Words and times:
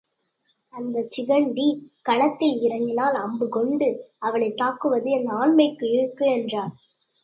அந்தச் 0.73 1.11
சிகண்டி 1.11 1.65
களத்தில் 2.01 2.57
இறங்கினால் 2.61 3.13
அம்பு 3.13 3.49
கொண்டு 3.49 3.89
அவளைத்தாக்குவது 4.21 5.09
என் 5.11 5.27
ஆண்மைக்கு 5.31 5.85
இழுக்கு 5.91 6.25
என்றான். 6.31 6.73